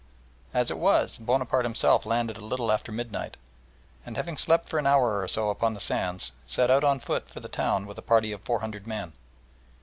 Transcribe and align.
As 0.51 0.71
it 0.71 0.79
was, 0.79 1.19
Bonaparte 1.19 1.63
himself 1.63 2.07
landed 2.07 2.35
a 2.35 2.43
little 2.43 2.71
after 2.71 2.91
midnight, 2.91 3.37
and 4.03 4.17
having 4.17 4.35
slept 4.35 4.67
for 4.67 4.79
an 4.79 4.87
hour 4.87 5.21
or 5.21 5.27
so 5.27 5.51
upon 5.51 5.75
the 5.75 5.79
sands, 5.79 6.31
set 6.43 6.71
out 6.71 6.83
on 6.83 6.99
foot 6.99 7.29
for 7.29 7.39
the 7.39 7.47
town 7.47 7.85
with 7.85 7.99
a 7.99 8.01
party 8.01 8.31
of 8.31 8.41
four 8.41 8.61
hundred 8.61 8.87
men. 8.87 9.13